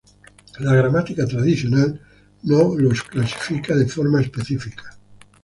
La 0.61 0.73
gramática 0.73 1.27
tradicional 1.27 2.01
no 2.41 2.75
los 2.75 3.03
clasifica 3.03 3.75
de 3.75 3.85
forma 3.85 4.19
específica. 4.19 4.97